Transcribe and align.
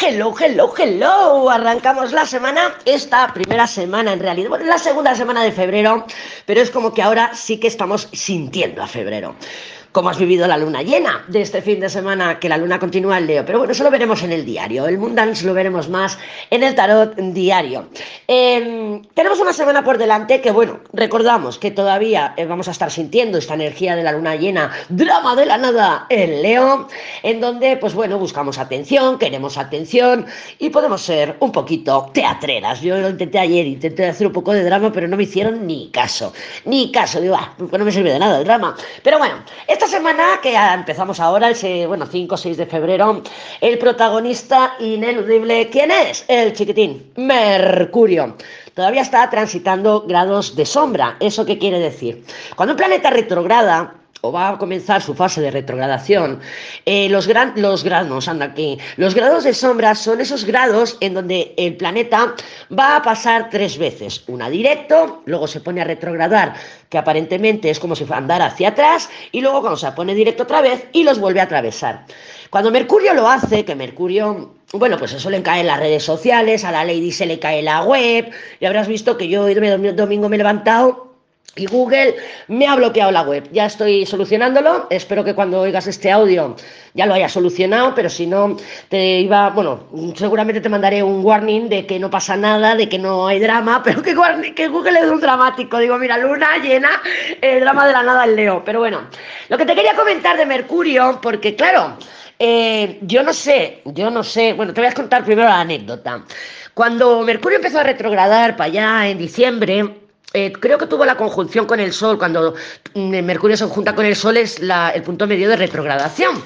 Hello, 0.00 0.34
hello, 0.38 0.72
hello. 0.76 1.50
Arrancamos 1.50 2.12
la 2.12 2.26
semana, 2.26 2.74
esta 2.84 3.32
primera 3.32 3.66
semana 3.66 4.12
en 4.12 4.20
realidad, 4.20 4.48
bueno, 4.48 4.64
la 4.64 4.78
segunda 4.78 5.14
semana 5.14 5.42
de 5.42 5.52
febrero, 5.52 6.06
pero 6.46 6.60
es 6.60 6.70
como 6.70 6.92
que 6.92 7.02
ahora 7.02 7.34
sí 7.34 7.58
que 7.58 7.68
estamos 7.68 8.08
sintiendo 8.12 8.82
a 8.82 8.86
febrero 8.86 9.36
cómo 9.92 10.08
has 10.08 10.18
vivido 10.18 10.46
la 10.46 10.56
luna 10.56 10.82
llena 10.82 11.24
de 11.28 11.40
este 11.40 11.62
fin 11.62 11.80
de 11.80 11.88
semana, 11.88 12.38
que 12.38 12.48
la 12.48 12.56
luna 12.56 12.78
continúa 12.78 13.18
en 13.18 13.26
Leo. 13.26 13.44
Pero 13.44 13.58
bueno, 13.58 13.72
eso 13.72 13.84
lo 13.84 13.90
veremos 13.90 14.22
en 14.22 14.32
el 14.32 14.44
diario. 14.44 14.86
El 14.86 14.98
Mundans 14.98 15.42
lo 15.42 15.54
veremos 15.54 15.88
más 15.88 16.18
en 16.50 16.62
el 16.62 16.74
tarot 16.74 17.16
diario. 17.16 17.88
Em, 18.26 19.02
tenemos 19.14 19.40
una 19.40 19.52
semana 19.52 19.82
por 19.82 19.98
delante 19.98 20.40
que, 20.40 20.50
bueno, 20.50 20.80
recordamos 20.92 21.58
que 21.58 21.70
todavía 21.70 22.34
eh, 22.36 22.46
vamos 22.46 22.68
a 22.68 22.70
estar 22.70 22.90
sintiendo 22.90 23.38
esta 23.38 23.54
energía 23.54 23.96
de 23.96 24.02
la 24.02 24.12
luna 24.12 24.36
llena, 24.36 24.70
drama 24.88 25.34
de 25.34 25.46
la 25.46 25.58
nada 25.58 26.06
en 26.08 26.42
Leo, 26.42 26.88
en 27.22 27.40
donde, 27.40 27.76
pues 27.76 27.94
bueno, 27.94 28.18
buscamos 28.18 28.58
atención, 28.58 29.18
queremos 29.18 29.58
atención 29.58 30.26
y 30.58 30.70
podemos 30.70 31.02
ser 31.02 31.36
un 31.40 31.50
poquito 31.52 32.10
teatreras. 32.12 32.80
Yo 32.80 32.96
lo 32.98 33.10
intenté 33.10 33.38
ayer, 33.38 33.66
intenté 33.66 34.06
hacer 34.06 34.26
un 34.26 34.32
poco 34.32 34.52
de 34.52 34.62
drama, 34.62 34.92
pero 34.92 35.08
no 35.08 35.16
me 35.16 35.24
hicieron 35.24 35.66
ni 35.66 35.90
caso. 35.90 36.32
Ni 36.64 36.92
caso, 36.92 37.20
digo, 37.20 37.34
ah, 37.34 37.54
pues 37.58 37.70
no 37.72 37.84
me 37.84 37.92
sirve 37.92 38.12
de 38.12 38.18
nada 38.18 38.38
el 38.38 38.44
drama. 38.44 38.76
Pero 39.02 39.18
bueno, 39.18 39.34
esta 39.82 39.96
semana 39.96 40.40
que 40.42 40.54
empezamos 40.54 41.20
ahora, 41.20 41.48
ese, 41.48 41.86
bueno, 41.86 42.04
5 42.04 42.34
o 42.34 42.36
6 42.36 42.58
de 42.58 42.66
febrero, 42.66 43.22
el 43.62 43.78
protagonista 43.78 44.74
ineludible, 44.78 45.70
¿quién 45.70 45.90
es? 45.90 46.22
El 46.28 46.52
chiquitín, 46.52 47.10
Mercurio. 47.16 48.36
Todavía 48.74 49.00
está 49.00 49.30
transitando 49.30 50.02
grados 50.02 50.54
de 50.54 50.66
sombra. 50.66 51.16
¿Eso 51.18 51.46
qué 51.46 51.56
quiere 51.56 51.78
decir? 51.78 52.22
Cuando 52.56 52.74
un 52.74 52.76
planeta 52.76 53.08
retrograda, 53.08 53.94
o 54.22 54.32
va 54.32 54.50
a 54.50 54.58
comenzar 54.58 55.02
su 55.02 55.14
fase 55.14 55.40
de 55.40 55.50
retrogradación, 55.50 56.40
eh, 56.84 57.08
los, 57.08 57.28
los 57.56 57.84
grados, 57.84 58.28
anda 58.28 58.54
los 58.96 59.14
grados 59.14 59.44
de 59.44 59.54
sombra 59.54 59.94
son 59.94 60.20
esos 60.20 60.44
grados 60.44 60.96
en 61.00 61.14
donde 61.14 61.54
el 61.56 61.76
planeta 61.76 62.34
va 62.76 62.96
a 62.96 63.02
pasar 63.02 63.48
tres 63.50 63.78
veces, 63.78 64.24
una 64.26 64.50
directo, 64.50 65.22
luego 65.26 65.46
se 65.46 65.60
pone 65.60 65.80
a 65.80 65.84
retrogradar, 65.84 66.54
que 66.88 66.98
aparentemente 66.98 67.70
es 67.70 67.78
como 67.78 67.96
si 67.96 68.04
fuera 68.04 68.18
andar 68.18 68.42
hacia 68.42 68.68
atrás, 68.68 69.08
y 69.32 69.40
luego 69.40 69.60
cuando 69.60 69.76
se 69.76 69.92
pone 69.92 70.14
directo 70.14 70.42
otra 70.42 70.60
vez 70.60 70.86
y 70.92 71.04
los 71.04 71.18
vuelve 71.18 71.40
a 71.40 71.44
atravesar. 71.44 72.04
Cuando 72.50 72.72
Mercurio 72.72 73.14
lo 73.14 73.28
hace, 73.28 73.64
que 73.64 73.76
Mercurio, 73.76 74.54
bueno, 74.72 74.98
pues 74.98 75.12
eso 75.12 75.30
le 75.30 75.40
cae 75.40 75.60
en 75.60 75.68
las 75.68 75.78
redes 75.78 76.02
sociales, 76.02 76.64
a 76.64 76.72
la 76.72 76.84
Lady 76.84 77.12
se 77.12 77.26
le 77.26 77.38
cae 77.38 77.62
la 77.62 77.84
web, 77.84 78.30
y 78.58 78.64
habrás 78.64 78.88
visto 78.88 79.16
que 79.16 79.28
yo 79.28 79.46
el 79.46 79.96
domingo 79.96 80.28
me 80.28 80.34
he 80.34 80.38
levantado 80.38 81.09
y 81.56 81.66
Google 81.66 82.14
me 82.48 82.66
ha 82.66 82.76
bloqueado 82.76 83.10
la 83.10 83.22
web. 83.22 83.48
Ya 83.52 83.66
estoy 83.66 84.06
solucionándolo. 84.06 84.86
Espero 84.88 85.24
que 85.24 85.34
cuando 85.34 85.60
oigas 85.60 85.86
este 85.86 86.10
audio 86.10 86.56
ya 86.94 87.06
lo 87.06 87.14
haya 87.14 87.28
solucionado, 87.28 87.94
pero 87.94 88.08
si 88.08 88.26
no, 88.26 88.56
te 88.88 89.20
iba, 89.20 89.50
bueno, 89.50 89.88
seguramente 90.14 90.60
te 90.60 90.68
mandaré 90.68 91.02
un 91.02 91.24
warning 91.24 91.68
de 91.68 91.86
que 91.86 91.98
no 91.98 92.10
pasa 92.10 92.36
nada, 92.36 92.74
de 92.74 92.88
que 92.88 92.98
no 92.98 93.26
hay 93.26 93.40
drama, 93.40 93.82
pero 93.84 94.02
que, 94.02 94.14
Google 94.14 95.00
es 95.00 95.10
un 95.10 95.20
dramático. 95.20 95.78
Digo, 95.78 95.98
mira, 95.98 96.18
luna 96.18 96.58
llena, 96.58 97.02
el 97.40 97.60
drama 97.60 97.86
de 97.86 97.92
la 97.92 98.02
nada 98.02 98.24
el 98.24 98.36
Leo. 98.36 98.62
Pero 98.64 98.78
bueno, 98.78 99.02
lo 99.48 99.58
que 99.58 99.66
te 99.66 99.74
quería 99.74 99.94
comentar 99.94 100.36
de 100.36 100.46
Mercurio, 100.46 101.18
porque 101.20 101.56
claro, 101.56 101.96
eh, 102.38 102.98
yo 103.02 103.22
no 103.22 103.32
sé, 103.32 103.82
yo 103.86 104.10
no 104.10 104.22
sé, 104.22 104.52
bueno, 104.52 104.72
te 104.72 104.80
voy 104.80 104.90
a 104.90 104.94
contar 104.94 105.24
primero 105.24 105.48
la 105.48 105.60
anécdota. 105.60 106.24
Cuando 106.74 107.22
Mercurio 107.22 107.56
empezó 107.56 107.80
a 107.80 107.82
retrogradar 107.82 108.56
para 108.56 108.70
allá 108.70 109.08
en 109.08 109.18
diciembre, 109.18 110.09
eh, 110.32 110.52
creo 110.52 110.78
que 110.78 110.86
tuvo 110.86 111.04
la 111.04 111.16
conjunción 111.16 111.66
con 111.66 111.80
el 111.80 111.92
Sol, 111.92 112.18
cuando 112.18 112.54
mm, 112.94 113.22
Mercurio 113.22 113.56
se 113.56 113.64
junta 113.64 113.94
con 113.94 114.04
el 114.04 114.14
Sol 114.14 114.36
es 114.36 114.60
el 114.60 115.02
punto 115.02 115.26
medio 115.26 115.48
de 115.48 115.56
retrogradación. 115.56 116.42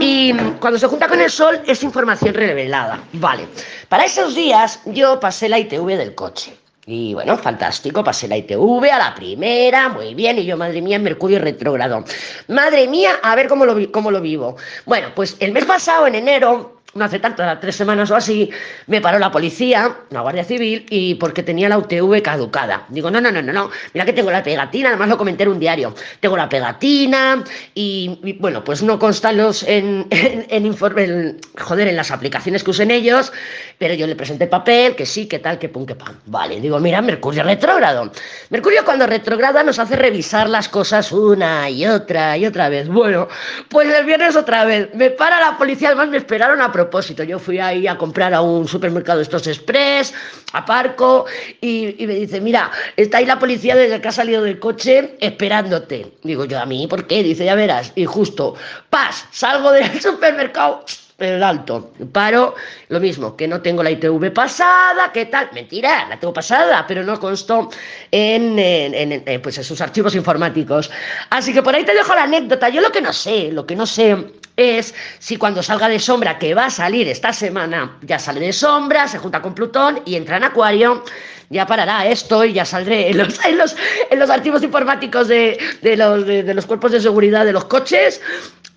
Y 0.00 0.32
cuando 0.60 0.78
se 0.78 0.86
junta 0.86 1.08
con 1.08 1.20
el 1.20 1.30
Sol 1.30 1.60
es 1.66 1.82
información 1.82 2.34
revelada. 2.34 3.00
Vale, 3.12 3.46
para 3.88 4.04
esos 4.04 4.34
días 4.34 4.80
yo 4.86 5.20
pasé 5.20 5.48
la 5.48 5.58
ITV 5.58 5.96
del 5.96 6.14
coche. 6.14 6.56
Y 6.86 7.12
bueno, 7.12 7.36
fantástico, 7.36 8.02
pasé 8.02 8.28
la 8.28 8.38
ITV 8.38 8.90
a 8.90 8.96
la 8.96 9.14
primera, 9.14 9.90
muy 9.90 10.14
bien, 10.14 10.38
y 10.38 10.46
yo, 10.46 10.56
madre 10.56 10.80
mía, 10.80 10.98
Mercurio 10.98 11.38
retrogrado. 11.38 12.02
Madre 12.46 12.88
mía, 12.88 13.18
a 13.22 13.36
ver 13.36 13.46
cómo 13.46 13.66
lo, 13.66 13.92
cómo 13.92 14.10
lo 14.10 14.22
vivo. 14.22 14.56
Bueno, 14.86 15.08
pues 15.14 15.36
el 15.40 15.52
mes 15.52 15.66
pasado, 15.66 16.06
en 16.06 16.14
enero, 16.14 16.77
no 16.94 17.04
hace 17.04 17.18
tanto, 17.18 17.42
tres 17.60 17.76
semanas 17.76 18.10
o 18.10 18.16
así, 18.16 18.50
me 18.86 19.00
paró 19.00 19.18
la 19.18 19.30
policía, 19.30 19.96
la 20.10 20.22
Guardia 20.22 20.44
Civil, 20.44 20.86
y 20.88 21.14
porque 21.16 21.42
tenía 21.42 21.68
la 21.68 21.78
UTV 21.78 22.22
caducada. 22.22 22.84
Digo, 22.88 23.10
no, 23.10 23.20
no, 23.20 23.30
no, 23.30 23.42
no, 23.42 23.52
no, 23.52 23.70
mira 23.92 24.06
que 24.06 24.12
tengo 24.12 24.30
la 24.30 24.42
pegatina, 24.42 24.88
además 24.88 25.08
lo 25.08 25.18
comenté 25.18 25.42
en 25.42 25.50
un 25.50 25.58
diario. 25.58 25.94
Tengo 26.20 26.36
la 26.36 26.48
pegatina 26.48 27.44
y, 27.74 28.36
bueno, 28.40 28.64
pues 28.64 28.82
no 28.82 28.98
constan 28.98 29.36
los 29.36 29.62
en, 29.64 30.06
en, 30.10 30.66
informe, 30.66 31.36
joder, 31.58 31.88
en 31.88 31.96
las 31.96 32.10
aplicaciones 32.10 32.64
que 32.64 32.70
usen 32.70 32.90
ellos, 32.90 33.32
pero 33.78 33.94
yo 33.94 34.06
le 34.06 34.16
presenté 34.16 34.46
papel, 34.46 34.96
que 34.96 35.04
sí, 35.04 35.26
que 35.26 35.38
tal, 35.38 35.58
que 35.58 35.68
pum, 35.68 35.84
que 35.84 35.94
pam. 35.94 36.16
Vale, 36.26 36.60
digo, 36.60 36.80
mira, 36.80 37.02
Mercurio 37.02 37.42
retrógrado. 37.42 38.10
Mercurio 38.50 38.84
cuando 38.84 39.06
retrograda 39.06 39.62
nos 39.62 39.78
hace 39.78 39.96
revisar 39.96 40.48
las 40.48 40.68
cosas 40.68 41.12
una 41.12 41.68
y 41.70 41.86
otra 41.86 42.36
y 42.36 42.46
otra 42.46 42.68
vez. 42.68 42.88
Bueno, 42.88 43.28
pues 43.68 43.88
el 43.88 44.04
viernes 44.06 44.36
otra 44.36 44.64
vez. 44.64 44.88
Me 44.94 45.10
para 45.10 45.40
la 45.40 45.58
policía, 45.58 45.88
además 45.88 46.08
me 46.08 46.16
esperaron 46.16 46.60
a 46.62 46.72
propósito. 46.78 47.24
Yo 47.24 47.38
fui 47.40 47.58
ahí 47.58 47.88
a 47.88 47.98
comprar 47.98 48.32
a 48.32 48.40
un 48.40 48.68
supermercado 48.68 49.20
estos 49.20 49.46
express, 49.48 50.14
a 50.52 50.64
Parco, 50.64 51.26
y, 51.60 51.94
me 52.06 52.14
dice, 52.14 52.40
mira, 52.40 52.70
está 52.96 53.18
ahí 53.18 53.26
la 53.26 53.38
policía 53.38 53.74
desde 53.74 54.00
que 54.00 54.08
ha 54.08 54.12
salido 54.12 54.42
del 54.42 54.60
coche 54.60 55.16
esperándote. 55.20 56.12
Digo 56.22 56.44
yo, 56.44 56.60
¿a 56.60 56.66
mí 56.66 56.86
por 56.86 57.06
qué? 57.08 57.24
Dice, 57.24 57.44
ya 57.44 57.56
verás. 57.56 57.92
Y 57.96 58.04
justo, 58.04 58.54
paz, 58.90 59.26
salgo 59.32 59.72
del 59.72 60.00
supermercado 60.08 60.84
el 61.18 61.42
alto. 61.42 61.92
Paro, 62.12 62.54
lo 62.88 63.00
mismo, 63.00 63.36
que 63.36 63.48
no 63.48 63.60
tengo 63.60 63.82
la 63.82 63.90
ITV 63.90 64.32
pasada, 64.32 65.10
¿qué 65.12 65.26
tal? 65.26 65.50
Mentira, 65.52 66.06
la 66.08 66.18
tengo 66.18 66.32
pasada, 66.32 66.84
pero 66.86 67.02
no 67.02 67.18
constó 67.18 67.68
en, 68.10 68.58
en, 68.58 69.42
pues 69.42 69.56
sus 69.56 69.80
archivos 69.80 70.14
informáticos. 70.14 70.90
Así 71.30 71.52
que 71.52 71.62
por 71.62 71.74
ahí 71.74 71.84
te 71.84 71.94
dejo 71.94 72.14
la 72.14 72.22
anécdota. 72.22 72.68
Yo 72.68 72.80
lo 72.80 72.92
que 72.92 73.00
no 73.00 73.12
sé, 73.12 73.50
lo 73.50 73.66
que 73.66 73.74
no 73.74 73.84
sé 73.84 74.16
es 74.56 74.94
si 75.18 75.36
cuando 75.36 75.62
salga 75.62 75.88
de 75.88 75.98
sombra, 75.98 76.38
que 76.38 76.54
va 76.54 76.66
a 76.66 76.70
salir 76.70 77.08
esta 77.08 77.32
semana, 77.32 77.98
ya 78.02 78.18
sale 78.18 78.40
de 78.40 78.52
sombra, 78.52 79.08
se 79.08 79.18
junta 79.18 79.42
con 79.42 79.54
Plutón 79.54 80.00
y 80.04 80.14
entra 80.14 80.36
en 80.36 80.44
Acuario, 80.44 81.04
ya 81.50 81.66
parará 81.66 82.06
esto 82.06 82.44
y 82.44 82.52
ya 82.52 82.64
saldré 82.64 83.10
en 83.10 83.18
los, 83.18 83.44
en 83.44 83.58
los, 83.58 83.76
en 84.10 84.18
los 84.18 84.30
archivos 84.30 84.62
informáticos 84.62 85.28
de, 85.28 85.58
de 85.82 85.96
los, 85.96 86.26
de 86.26 86.54
los 86.54 86.66
cuerpos 86.66 86.92
de 86.92 87.00
seguridad 87.00 87.44
de 87.44 87.52
los 87.52 87.64
coches 87.64 88.20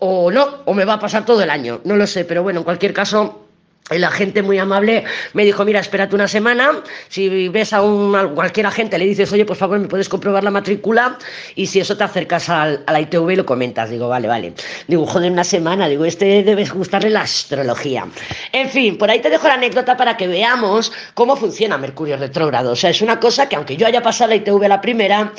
o 0.04 0.32
no, 0.32 0.64
o 0.66 0.74
me 0.74 0.84
va 0.84 0.94
a 0.94 1.00
pasar 1.00 1.26
todo 1.26 1.44
el 1.44 1.50
año, 1.52 1.80
no 1.84 1.96
lo 1.96 2.08
sé, 2.08 2.26
pero 2.26 2.42
bueno, 2.42 2.62
en 2.62 2.64
cualquier 2.64 2.92
caso, 2.92 3.46
el 3.92 4.04
agente 4.04 4.42
muy 4.42 4.58
amable 4.58 5.04
me 5.34 5.46
dijo, 5.46 5.64
mira, 5.64 5.80
espérate 5.80 6.16
una 6.16 6.28
semana, 6.28 6.82
si 7.08 7.50
ves 7.50 7.72
a, 7.72 7.84
un, 7.84 8.34
cualquier 8.34 8.66
agente 8.66 8.98
le 8.98 9.06
dices, 9.06 9.32
oye, 9.32 9.46
por 9.46 9.58
favor, 9.58 9.78
me 9.78 9.88
puedes 9.88 10.10
comprobar 10.10 10.44
la 10.44 10.50
matrícula 10.50 11.20
y 11.56 11.68
si 11.68 11.82
eso 11.82 11.96
te 11.96 12.04
acercas 12.04 12.50
al, 12.50 12.84
a 12.88 12.94
la 12.94 13.02
ITV 13.02 13.32
y 13.32 13.36
lo 13.36 13.46
comentas. 13.46 13.92
Digo, 13.92 14.08
vale, 14.08 14.28
vale. 14.28 14.54
Digo, 14.88 15.06
joder, 15.06 15.32
una 15.32 15.44
semana, 15.44 15.88
digo, 15.88 16.06
este 16.06 16.42
debe 16.42 16.66
gustarle 16.66 17.12
la 17.12 17.22
astrología. 17.22 18.08
En 18.54 18.70
fin, 18.70 18.98
por 18.98 19.12
ahí 19.12 19.20
te 19.20 19.30
dejo 19.30 19.48
la 19.48 19.56
anécdota 19.56 19.98
para 19.98 20.18
que 20.18 20.28
veamos 20.28 20.92
cómo 21.14 21.36
funciona 21.36 21.78
Mercurio 21.78 22.18
retrógrado. 22.18 22.72
O 22.72 22.76
sea, 22.76 22.90
es 22.90 23.02
una 23.02 23.20
cosa 23.20 23.50
que 23.50 23.56
aunque 23.56 23.78
yo 23.78 23.86
haya 23.86 24.02
pasado 24.02 24.30
la 24.30 24.38
ITV 24.38 24.68
la 24.68 24.82
primera, 24.82 25.34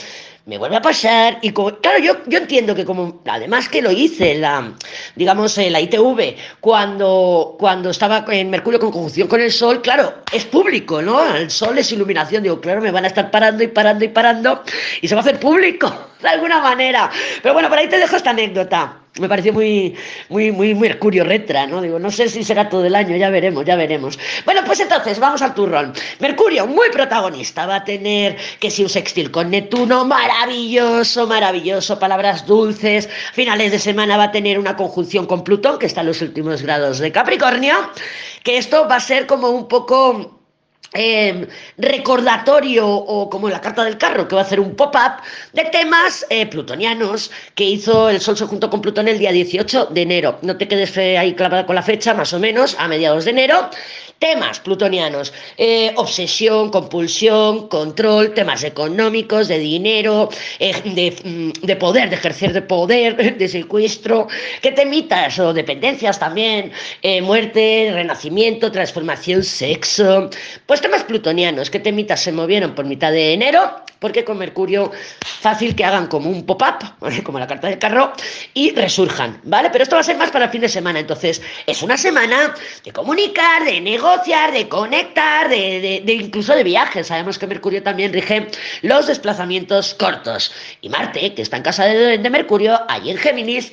me 0.47 0.59
vuelve 0.59 0.77
a 0.77 0.83
pasar 0.83 1.39
y 1.43 1.53
claro, 1.53 1.99
yo, 2.03 2.17
yo 2.27 2.39
entiendo 2.39 2.75
que 2.75 2.85
como 2.85 3.23
además 3.27 3.69
que 3.69 3.81
lo 3.81 3.93
hice 3.93 4.35
la 4.35 4.73
digamos 5.15 5.57
la 5.57 5.81
ITV 5.81 6.37
cuando 6.61 7.57
cuando 7.59 7.91
estaba 7.91 8.25
en 8.29 8.51
Mercurio 8.51 8.81
con 8.81 8.91
conjunción 8.91 9.29
con 9.29 9.41
el 9.41 9.53
Sol, 9.53 9.83
claro, 9.83 10.15
es 10.33 10.45
público, 10.45 11.01
¿no? 11.01 11.35
El 11.35 11.51
Sol 11.51 11.79
es 11.79 11.93
iluminación, 11.93 12.43
digo, 12.43 12.61
claro, 12.61 12.81
me 12.81 12.91
van 12.91 13.05
a 13.05 13.09
estar 13.09 13.31
parando 13.31 13.63
y 13.63 13.69
parando 13.69 14.05
y 14.05 14.09
parando 14.09 14.63
y 15.01 15.09
se 15.09 15.15
va 15.15 15.21
a 15.21 15.25
hacer 15.25 15.39
público. 15.39 16.12
De 16.23 16.29
alguna 16.29 16.61
manera. 16.61 17.11
Pero 17.43 17.55
bueno, 17.55 17.69
por 17.69 17.79
ahí 17.79 17.89
te 17.89 17.99
dejo 17.99 18.17
esta 18.17 18.31
anécdota 18.31 19.03
me 19.21 19.29
pareció 19.29 19.53
muy, 19.53 19.95
muy, 20.31 20.53
muy 20.53 20.75
Mercurio 20.75 21.25
retra, 21.25 21.67
¿no? 21.67 21.83
Digo, 21.83 21.99
no 21.99 22.11
sé 22.11 22.29
si 22.31 22.43
será 22.45 22.71
todo 22.71 22.87
el 22.87 22.95
año, 22.95 23.15
ya 23.17 23.29
veremos, 23.29 23.65
ya 23.67 23.77
veremos. 23.77 24.19
Bueno, 24.47 24.63
pues 24.65 24.81
entonces, 24.81 25.19
vamos 25.19 25.43
al 25.43 25.55
turrón. 25.55 25.93
Mercurio, 26.19 26.67
muy 26.67 26.89
protagonista, 26.91 27.67
va 27.67 27.77
a 27.77 27.85
tener 27.85 28.37
que 28.59 28.71
si 28.71 28.83
un 28.83 28.89
sextil 28.89 29.31
con 29.31 29.51
Neptuno, 29.51 30.07
maravilloso, 30.07 31.27
maravilloso, 31.27 31.99
palabras 31.99 32.47
dulces. 32.47 33.09
Finales 33.35 33.73
de 33.73 33.79
semana 33.79 34.17
va 34.17 34.25
a 34.25 34.33
tener 34.33 34.59
una 34.59 34.77
conjunción 34.77 35.27
con 35.27 35.45
Plutón, 35.45 35.79
que 35.79 35.87
está 35.87 36.01
en 36.01 36.07
los 36.07 36.23
últimos 36.23 36.63
grados 36.63 36.99
de 36.99 37.13
Capricornio, 37.13 37.75
que 38.43 38.57
esto 38.57 38.89
va 38.89 38.97
a 38.97 39.01
ser 39.01 39.27
como 39.27 39.51
un 39.51 39.69
poco 39.69 40.42
Em, 40.95 41.47
recordatorio 41.79 42.87
o 42.87 43.31
como 43.31 43.49
la 43.49 43.63
carta 43.63 43.83
del 43.83 43.97
carro, 43.97 44.29
que 44.29 44.35
va 44.35 44.43
a 44.43 44.45
hacer 44.45 44.61
un 44.61 44.75
pop-up 44.77 45.23
de 45.55 45.65
temas 45.65 46.27
eh, 46.29 46.47
plutonianos 46.47 47.31
que 47.55 47.65
hizo 47.65 48.11
el 48.11 48.21
Sol 48.21 48.37
junto 48.37 48.69
con 48.69 48.83
Plutón 48.83 49.09
el 49.09 49.19
día 49.19 49.33
18 49.33 49.87
de 49.87 50.03
enero. 50.03 50.39
No 50.43 50.57
te 50.59 50.69
quedes 50.69 50.97
ahí 50.99 51.35
clavada 51.35 51.65
con 51.65 51.77
la 51.77 51.83
fecha, 51.83 52.13
más 52.13 52.35
o 52.35 52.39
menos, 52.39 52.77
a 52.79 52.89
mediados 52.89 53.25
de 53.25 53.31
enero. 53.31 53.71
Temas 54.23 54.61
plutonianos, 54.61 55.33
eh, 55.57 55.93
obsesión, 55.97 56.71
compulsión, 56.71 57.67
control, 57.67 58.35
temas 58.35 58.63
económicos, 58.63 59.49
de 59.49 59.59
dinero, 59.59 60.29
eh, 60.61 60.73
mm, 61.25 61.67
de, 61.67 61.75
poder, 61.75 62.09
de 62.09 62.15
ejercer 62.15 62.53
de 62.53 62.63
poder, 62.63 63.37
de 63.37 63.49
secuestro, 63.49 64.29
que 64.61 64.71
temitas 64.71 65.41
o 65.41 65.53
dependencias 65.53 66.21
también, 66.21 66.71
muerte, 67.23 67.91
renacimiento, 67.93 68.71
transformación, 68.71 69.43
sexo. 69.43 70.31
Pues 70.67 70.81
temas 70.81 71.03
plutonianos, 71.03 71.69
¿qué 71.69 71.81
temitas 71.81 72.21
se 72.21 72.31
movieron 72.31 72.77
por 72.77 72.85
mitad 72.85 73.11
de 73.11 73.33
enero? 73.33 73.83
Porque 73.99 74.25
con 74.25 74.39
Mercurio 74.39 74.93
fácil 75.25 75.75
que 75.75 75.85
hagan 75.85 76.07
como 76.07 76.31
un 76.31 76.47
pop-up, 76.47 76.95
como 77.25 77.41
la 77.41 77.49
carta 77.49 77.67
del 77.67 77.81
carro, 77.81 78.13
y 78.55 78.71
resurjan, 78.71 79.41
¿vale? 79.43 79.71
Pero 79.71 79.83
esto 79.83 79.97
va 79.97 80.01
a 80.01 80.05
ser 80.05 80.17
más 80.17 80.31
para 80.31 80.45
el 80.45 80.51
fin 80.53 80.61
de 80.61 80.69
semana, 80.69 81.01
entonces 81.01 81.43
es 81.67 81.83
una 81.83 81.97
semana 81.97 82.55
de 82.85 82.93
comunicar, 82.93 83.65
de 83.65 83.81
negociar, 83.81 84.12
de 84.53 84.69
conectar, 84.69 85.49
de, 85.49 86.03
incluso 86.07 86.55
de 86.55 86.65
viajes. 86.65 87.07
Sabemos 87.07 87.39
que 87.39 87.47
Mercurio 87.47 87.83
también 87.83 88.13
rige 88.13 88.49
los 88.83 89.07
desplazamientos 89.07 89.95
cortos. 89.95 90.53
Y 90.81 90.89
Marte, 90.89 91.35
que 91.35 91.43
está 91.43 91.57
en 91.57 91.63
casa 91.63 91.85
de, 91.87 92.19
de 92.19 92.31
Mercurio, 92.31 92.81
ahí 92.89 93.11
en 93.11 93.17
Géminis, 93.17 93.73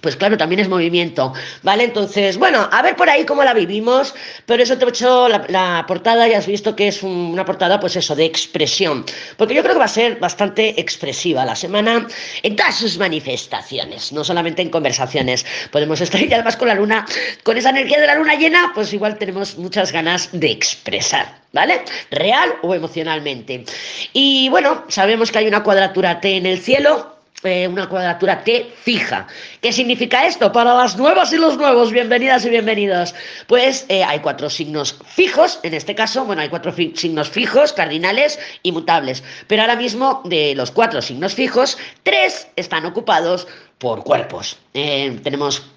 pues 0.00 0.16
claro, 0.16 0.38
también 0.38 0.60
es 0.60 0.68
movimiento, 0.68 1.34
¿vale? 1.62 1.84
Entonces, 1.84 2.38
bueno, 2.38 2.68
a 2.72 2.82
ver 2.82 2.96
por 2.96 3.10
ahí 3.10 3.26
cómo 3.26 3.44
la 3.44 3.52
vivimos, 3.52 4.14
pero 4.46 4.62
eso 4.62 4.78
te 4.78 4.84
he 4.84 4.88
hecho 4.88 5.28
la, 5.28 5.84
portada 5.86 6.26
y 6.28 6.32
has 6.32 6.46
visto 6.46 6.74
que 6.74 6.88
es 6.88 7.02
una 7.02 7.44
portada, 7.44 7.78
pues 7.78 7.96
eso, 7.96 8.16
de 8.16 8.24
expresión, 8.24 9.04
porque 9.36 9.54
yo 9.54 9.62
creo 9.62 9.74
que 9.74 9.80
va 9.80 9.84
a 9.84 9.88
ser 9.88 10.18
bastante 10.18 10.80
expresiva 10.80 11.44
la 11.44 11.54
semana 11.54 12.06
en 12.42 12.56
todas 12.56 12.76
sus 12.76 12.96
manifestaciones, 12.96 14.12
no 14.12 14.24
solamente 14.24 14.62
en 14.62 14.70
conversaciones. 14.70 15.44
Podemos 15.70 16.00
estar 16.00 16.22
y 16.22 16.32
además 16.32 16.56
con 16.56 16.68
la 16.68 16.74
luna, 16.74 17.04
con 17.42 17.56
esa 17.58 17.70
energía 17.70 18.00
de 18.00 18.06
la 18.06 18.14
luna 18.14 18.34
llena, 18.34 18.72
pues 18.74 18.92
igual 18.94 19.18
tenemos 19.18 19.58
muchas 19.58 19.92
ganas 19.92 20.30
de 20.32 20.50
expresar. 20.50 21.42
¿Vale? 21.52 21.82
Real 22.10 22.54
o 22.62 22.74
emocionalmente. 22.74 23.66
Y 24.14 24.48
bueno, 24.48 24.84
sabemos 24.88 25.30
que 25.30 25.36
hay 25.36 25.46
una 25.46 25.62
cuadratura 25.62 26.18
T 26.18 26.38
en 26.38 26.46
el 26.46 26.58
cielo, 26.58 27.12
eh, 27.42 27.66
una 27.66 27.88
cuadratura 27.88 28.44
T 28.44 28.72
fija. 28.82 29.26
¿Qué 29.60 29.72
significa 29.72 30.26
esto? 30.26 30.52
Para 30.52 30.74
las 30.74 30.96
nuevas 30.96 31.32
y 31.32 31.38
los 31.38 31.56
nuevos, 31.56 31.90
bienvenidas 31.90 32.44
y 32.44 32.50
bienvenidos. 32.50 33.14
Pues 33.46 33.84
eh, 33.88 34.04
hay 34.04 34.20
cuatro 34.20 34.48
signos 34.48 34.96
fijos, 35.06 35.58
en 35.62 35.74
este 35.74 35.94
caso, 35.94 36.24
bueno, 36.24 36.42
hay 36.42 36.48
cuatro 36.48 36.72
signos 36.72 37.28
fijos, 37.28 37.72
cardinales 37.72 38.38
y 38.62 38.72
mutables. 38.72 39.24
Pero 39.48 39.62
ahora 39.62 39.76
mismo, 39.76 40.22
de 40.24 40.54
los 40.54 40.70
cuatro 40.70 41.02
signos 41.02 41.34
fijos, 41.34 41.78
tres 42.02 42.48
están 42.56 42.86
ocupados 42.86 43.48
por 43.78 44.04
cuerpos. 44.04 44.58
Eh, 44.74 45.18
tenemos 45.24 45.71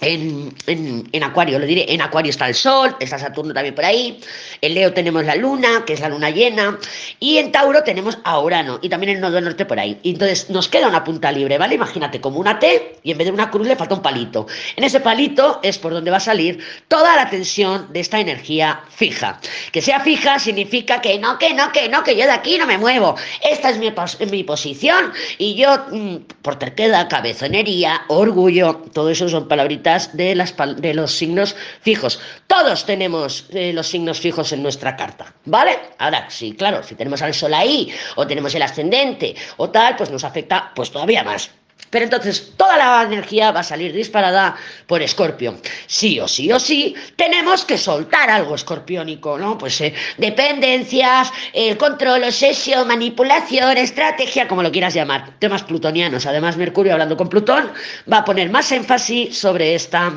en, 0.00 0.54
en, 0.66 1.22
Acuario, 1.22 1.58
lo 1.58 1.66
diré, 1.66 1.92
en 1.92 2.02
Acuario 2.02 2.30
está 2.30 2.48
el 2.48 2.54
Sol, 2.54 2.94
está 3.00 3.18
Saturno 3.18 3.54
también 3.54 3.74
por 3.74 3.84
ahí, 3.84 4.20
en 4.60 4.74
Leo 4.74 4.92
tenemos 4.92 5.24
la 5.24 5.34
Luna, 5.36 5.84
que 5.86 5.94
es 5.94 6.00
la 6.00 6.08
Luna 6.08 6.30
llena, 6.30 6.78
y 7.18 7.38
en 7.38 7.50
Tauro 7.50 7.82
tenemos 7.82 8.18
a 8.24 8.38
Urano, 8.40 8.78
y 8.82 8.88
también 8.88 9.16
el 9.16 9.20
Nodo 9.20 9.40
Norte 9.40 9.64
por 9.64 9.78
ahí. 9.78 9.98
entonces 10.04 10.50
nos 10.50 10.68
queda 10.68 10.88
una 10.88 11.02
punta 11.02 11.32
libre, 11.32 11.56
¿vale? 11.56 11.76
Imagínate 11.76 12.20
como 12.20 12.38
una 12.38 12.58
T, 12.58 12.98
y 13.02 13.12
en 13.12 13.18
vez 13.18 13.26
de 13.26 13.32
una 13.32 13.50
cruz 13.50 13.66
le 13.66 13.76
falta 13.76 13.94
un 13.94 14.02
palito. 14.02 14.46
En 14.76 14.84
ese 14.84 15.00
palito 15.00 15.60
es 15.62 15.78
por 15.78 15.92
donde 15.92 16.10
va 16.10 16.18
a 16.18 16.20
salir 16.20 16.62
toda 16.88 17.16
la 17.16 17.30
tensión 17.30 17.92
de 17.92 18.00
esta 18.00 18.20
energía 18.20 18.82
fija. 18.90 19.40
Que 19.72 19.80
sea 19.80 20.00
fija 20.00 20.38
significa 20.38 21.00
que 21.00 21.18
no, 21.18 21.38
que 21.38 21.54
no, 21.54 21.72
que 21.72 21.88
no, 21.88 22.02
que 22.02 22.16
yo 22.16 22.24
de 22.24 22.32
aquí 22.32 22.58
no 22.58 22.66
me 22.66 22.76
muevo. 22.76 23.16
Esta 23.42 23.70
es 23.70 23.78
mi, 23.78 23.92
mi 24.30 24.44
posición, 24.44 25.12
y 25.38 25.54
yo, 25.54 25.86
mm, 25.90 26.16
por 26.42 26.56
terquedad, 26.58 27.08
cabezonería, 27.08 28.02
orgullo, 28.08 28.82
todo 28.92 29.10
eso 29.10 29.28
son 29.28 29.48
palabritas 29.48 29.85
de, 30.12 30.94
los 30.94 31.12
signos 31.12 31.54
fijos. 31.80 32.20
Todos 32.46 32.84
tenemos 32.84 33.46
eh, 33.50 33.72
los 33.72 33.86
signos 33.86 34.20
fijos 34.20 34.52
en 34.52 34.62
nuestra 34.62 34.96
carta, 34.96 35.32
¿vale? 35.44 35.78
Ahora, 35.98 36.28
sí, 36.28 36.54
claro, 36.54 36.82
si 36.82 36.94
tenemos 36.94 37.22
al 37.22 37.34
sol 37.34 37.54
ahí, 37.54 37.92
o 38.16 38.26
tenemos 38.26 38.54
el 38.54 38.62
ascendente, 38.62 39.34
o 39.56 39.70
tal, 39.70 39.96
pues 39.96 40.10
nos 40.10 40.24
afecta 40.24 40.72
pues 40.74 40.90
todavía 40.90 41.22
más. 41.22 41.50
Pero 41.90 42.04
entonces 42.04 42.52
toda 42.56 42.76
la 42.76 43.02
energía 43.02 43.52
va 43.52 43.60
a 43.60 43.64
salir 43.64 43.92
disparada 43.92 44.56
por 44.86 45.02
Escorpio. 45.02 45.56
Sí 45.86 46.18
o 46.20 46.28
sí 46.28 46.52
o 46.52 46.58
sí, 46.58 46.94
tenemos 47.16 47.64
que 47.64 47.78
soltar 47.78 48.30
algo 48.30 48.54
escorpiónico, 48.54 49.38
¿no? 49.38 49.56
Pues 49.58 49.80
eh, 49.80 49.94
dependencias, 50.18 51.32
el 51.52 51.76
control, 51.76 52.24
obsesión, 52.24 52.88
manipulación, 52.88 53.76
estrategia, 53.76 54.48
como 54.48 54.62
lo 54.62 54.72
quieras 54.72 54.94
llamar. 54.94 55.38
Temas 55.38 55.62
plutonianos. 55.62 56.26
Además, 56.26 56.56
Mercurio, 56.56 56.92
hablando 56.92 57.16
con 57.16 57.28
Plutón, 57.28 57.70
va 58.10 58.18
a 58.18 58.24
poner 58.24 58.50
más 58.50 58.70
énfasis 58.72 59.38
sobre 59.38 59.74
esta, 59.74 60.12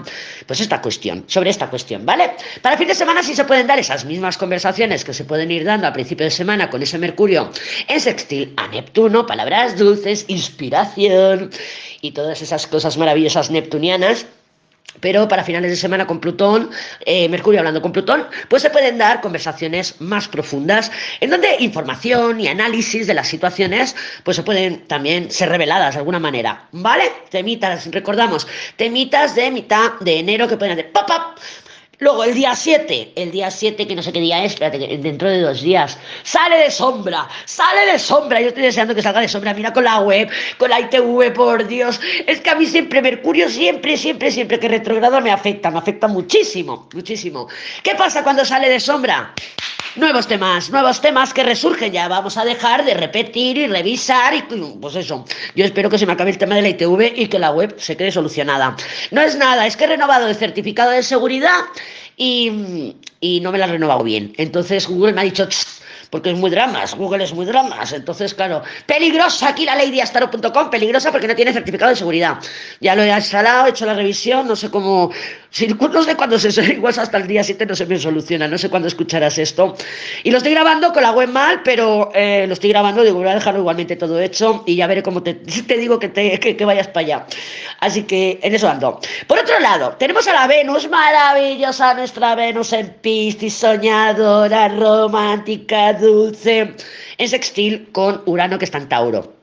pues 0.46 0.60
esta 0.60 0.82
cuestión, 0.82 1.24
sobre 1.28 1.50
esta 1.50 1.70
cuestión, 1.70 2.06
¿vale? 2.06 2.32
Para 2.62 2.78
fin 2.78 2.88
de 2.88 2.96
semana 2.96 3.24
sí 3.24 3.36
se 3.36 3.46
pueden 3.46 3.68
dar 3.68 3.80
esas 3.80 4.06
mismas 4.06 4.38
conversaciones 4.38 5.04
que 5.04 5.14
se 5.14 5.26
pueden 5.26 5.52
ir 5.52 5.64
dando 5.64 5.88
a 5.88 5.94
principio 5.94 6.26
de 6.26 6.32
semana 6.32 6.70
con 6.70 6.82
ese 6.82 6.98
Mercurio 6.98 7.52
en 7.88 8.00
sextil 8.00 8.54
a 8.58 8.68
Neptuno, 8.68 9.26
palabras 9.26 9.78
dulces, 9.78 10.26
inspiración 10.28 11.52
y 12.02 12.12
todas 12.12 12.42
esas 12.42 12.68
cosas 12.68 12.98
maravillosas 12.98 13.52
neptunianas. 13.52 14.26
Pero 15.02 15.28
para 15.28 15.44
finales 15.44 15.70
de 15.70 15.78
semana 15.78 16.08
con 16.08 16.20
Plutón, 16.20 16.72
eh, 17.06 17.30
Mercurio 17.30 17.60
hablando 17.60 17.82
con 17.82 17.92
Plutón, 17.92 18.26
pues 18.50 18.64
se 18.64 18.72
pueden 18.72 18.98
dar 18.98 19.22
conversaciones 19.22 20.02
más 20.02 20.28
profundas 20.28 20.92
en 21.20 21.30
donde 21.30 21.58
información 21.60 22.40
y 22.42 22.48
análisis 22.48 23.06
de 23.06 23.14
las 23.14 23.28
situaciones 23.28 23.96
pues 24.24 24.36
se 24.36 24.44
pueden 24.44 24.88
también 24.88 25.30
ser 25.30 25.50
reveladas 25.50 25.94
de 25.94 26.00
alguna 26.00 26.20
manera, 26.20 26.68
¿vale? 26.72 27.04
Temitas, 27.30 27.86
recordamos, 27.92 28.48
temitas 28.76 29.36
de 29.36 29.52
mitad 29.52 29.94
de 30.00 30.20
enero 30.20 30.48
que 30.48 30.58
pueden 30.58 30.74
hacer 30.74 30.92
pop, 30.92 31.08
pop, 31.08 31.38
Luego, 32.02 32.24
el 32.24 32.34
día 32.34 32.56
7, 32.56 33.12
el 33.18 33.30
día 33.30 33.52
7, 33.52 33.86
que 33.86 33.94
no 33.94 34.02
sé 34.02 34.14
qué 34.14 34.22
día 34.22 34.42
es, 34.42 34.54
espérate, 34.54 34.98
dentro 35.00 35.30
de 35.30 35.42
dos 35.42 35.62
días, 35.62 35.98
sale 36.24 36.56
de 36.56 36.72
sombra, 36.72 37.28
sale 37.44 37.92
de 37.92 38.00
sombra. 38.00 38.40
Yo 38.40 38.48
estoy 38.48 38.64
deseando 38.64 38.96
que 38.96 39.02
salga 39.02 39.20
de 39.20 39.28
sombra. 39.28 39.54
Mira 39.54 39.74
con 39.74 39.84
la 39.84 40.00
web, 40.00 40.30
con 40.58 40.70
la 40.70 40.80
ITV, 40.80 41.34
por 41.34 41.68
Dios. 41.68 42.00
Es 42.26 42.40
que 42.40 42.50
a 42.52 42.56
mí 42.56 42.68
siempre, 42.68 43.02
Mercurio, 43.02 43.50
siempre, 43.50 43.98
siempre, 43.98 44.32
siempre 44.32 44.62
que 44.62 44.70
retrogrado 44.70 45.20
me 45.20 45.30
afecta, 45.30 45.70
me 45.72 45.80
afecta 45.80 46.08
muchísimo, 46.08 46.88
muchísimo. 46.94 47.50
¿Qué 47.84 47.96
pasa 47.96 48.24
cuando 48.24 48.46
sale 48.46 48.70
de 48.70 48.80
sombra? 48.80 49.34
Nuevos 49.96 50.28
temas, 50.28 50.70
nuevos 50.70 51.02
temas 51.02 51.34
que 51.34 51.44
resurgen 51.44 51.92
ya. 51.92 52.08
Vamos 52.08 52.38
a 52.38 52.46
dejar 52.46 52.86
de 52.86 52.94
repetir 52.94 53.58
y 53.58 53.68
revisar 53.68 54.36
y 54.36 54.44
pues 54.80 54.96
eso. 54.96 55.26
Yo 55.56 55.66
espero 55.66 55.90
que 55.90 55.98
se 55.98 56.06
me 56.06 56.14
acabe 56.14 56.30
el 56.30 56.38
tema 56.38 56.56
de 56.56 56.62
la 56.62 56.70
ITV 56.70 57.14
y 57.16 57.28
que 57.28 57.40
la 57.40 57.52
web 57.52 57.74
se 57.78 57.98
quede 57.98 58.12
solucionada. 58.12 58.76
No 59.10 59.22
es 59.22 59.36
nada, 59.36 59.66
es 59.66 59.76
que 59.76 59.86
he 59.86 59.88
renovado 59.88 60.28
el 60.28 60.36
certificado 60.36 60.92
de 60.92 61.02
seguridad 61.02 61.62
y, 62.18 62.96
y 63.20 63.40
no 63.42 63.52
me 63.52 63.58
la 63.58 63.66
he 63.66 63.70
renovado 63.70 64.04
bien. 64.04 64.34
Entonces 64.38 64.88
Google 64.88 65.14
me 65.14 65.22
ha 65.22 65.24
dicho, 65.24 65.48
porque 66.10 66.32
es 66.32 66.38
muy 66.38 66.50
dramas, 66.50 66.96
Google 66.96 67.24
es 67.24 67.34
muy 67.34 67.46
dramas. 67.46 67.94
Entonces, 67.94 68.34
claro, 68.34 68.64
peligrosa 68.86 69.50
aquí 69.50 69.66
la 69.66 69.76
ley 69.76 69.92
de 69.92 70.04
peligrosa 70.70 71.12
porque 71.12 71.28
no 71.28 71.36
tiene 71.36 71.54
certificado 71.54 71.90
de 71.90 71.96
seguridad. 71.96 72.40
Ya 72.80 72.96
lo 72.96 73.04
he 73.04 73.16
instalado, 73.16 73.68
he 73.68 73.70
hecho 73.70 73.86
la 73.86 73.94
revisión, 73.94 74.48
no 74.48 74.56
sé 74.56 74.70
cómo, 74.70 75.12
no 75.92 76.04
sé 76.04 76.16
cuándo 76.16 76.40
se 76.40 76.50
igual 76.74 76.94
hasta 76.98 77.18
el 77.18 77.28
día 77.28 77.44
7 77.44 77.66
no 77.66 77.76
se 77.76 77.86
me 77.86 77.98
soluciona, 77.98 78.48
no 78.48 78.58
sé 78.58 78.70
cuándo 78.70 78.88
escucharás 78.88 79.38
esto. 79.38 79.76
Y 80.24 80.32
lo 80.32 80.38
estoy 80.38 80.54
grabando 80.54 80.94
con 80.94 81.04
la 81.04 81.12
web 81.12 81.30
mal, 81.30 81.62
pero 81.64 82.12
eh, 82.14 82.46
lo 82.48 82.54
estoy 82.54 82.70
grabando, 82.70 83.04
digo, 83.04 83.18
voy 83.18 83.28
a 83.28 83.36
dejarlo 83.36 83.60
igualmente 83.60 83.96
todo 83.96 84.20
hecho 84.20 84.64
y 84.66 84.76
ya 84.76 84.88
veré 84.88 85.04
cómo 85.04 85.24
te, 85.24 85.34
te 85.68 85.78
digo 85.78 86.00
que, 86.00 86.10
te, 86.10 86.40
que, 86.40 86.56
que 86.56 86.66
vayas 86.66 86.88
para 86.88 87.06
allá. 87.06 87.26
Así 87.80 88.04
que 88.04 88.40
en 88.42 88.54
eso 88.54 88.70
ando. 88.70 89.00
Por 89.28 89.40
otro 89.40 89.60
lado, 89.60 89.96
tenemos 89.98 90.28
a 90.28 90.34
la 90.34 90.48
Venus, 90.48 90.88
maravillosa 90.90 91.94
nuestra 91.94 92.36
Venus 92.36 92.74
en 92.74 92.90
Piscis, 93.02 93.56
soñadora, 93.56 94.68
romántica, 94.70 95.94
dulce, 95.94 96.76
en 97.18 97.30
sextil 97.30 97.90
con 97.92 98.22
Urano 98.26 98.60
que 98.60 98.66
está 98.66 98.78
en 98.78 98.90
Tauro. 98.90 99.39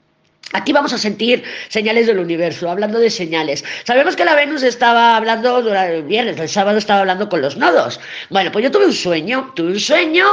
Aquí 0.52 0.72
vamos 0.72 0.92
a 0.92 0.98
sentir 0.98 1.42
señales 1.68 2.06
del 2.06 2.20
universo, 2.20 2.70
hablando 2.70 3.00
de 3.00 3.10
señales. 3.10 3.64
Sabemos 3.84 4.14
que 4.14 4.24
la 4.24 4.36
Venus 4.36 4.62
estaba 4.62 5.16
hablando 5.16 5.58
el 5.58 6.04
viernes, 6.04 6.38
el 6.38 6.48
sábado 6.48 6.78
estaba 6.78 7.00
hablando 7.00 7.28
con 7.28 7.42
los 7.42 7.56
nodos. 7.56 7.98
Bueno, 8.30 8.52
pues 8.52 8.64
yo 8.64 8.70
tuve 8.70 8.86
un 8.86 8.92
sueño, 8.92 9.52
tuve 9.56 9.72
un 9.72 9.80
sueño, 9.80 10.24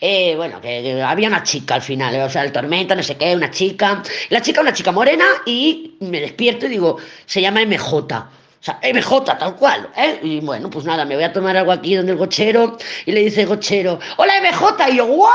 eh, 0.00 0.34
bueno, 0.36 0.60
que, 0.60 1.02
había 1.02 1.28
una 1.28 1.42
chica 1.42 1.74
al 1.74 1.82
final, 1.82 2.14
o 2.20 2.30
sea, 2.30 2.44
el 2.44 2.52
tormento, 2.52 2.94
no 2.94 3.02
sé 3.02 3.16
qué, 3.16 3.34
una 3.34 3.50
chica. 3.50 4.02
La 4.30 4.40
chica, 4.40 4.60
una 4.60 4.72
chica 4.72 4.92
morena, 4.92 5.24
y 5.46 5.96
me 5.98 6.20
despierto 6.20 6.66
y 6.66 6.68
digo, 6.68 6.98
se 7.26 7.40
llama 7.40 7.64
MJ. 7.64 8.28
Sea, 8.66 8.80
MJ, 8.82 9.24
tal 9.38 9.54
cual, 9.54 9.88
¿eh? 9.96 10.18
Y 10.24 10.40
bueno, 10.40 10.68
pues 10.68 10.84
nada, 10.84 11.04
me 11.04 11.14
voy 11.14 11.22
a 11.22 11.32
tomar 11.32 11.56
algo 11.56 11.70
aquí 11.70 11.94
donde 11.94 12.10
el 12.10 12.18
gochero 12.18 12.76
y 13.04 13.12
le 13.12 13.20
dice 13.20 13.44
gochero, 13.44 14.00
hola 14.16 14.40
MJ, 14.40 14.90
y 14.90 14.96
yo, 14.96 15.04
¿what? 15.06 15.30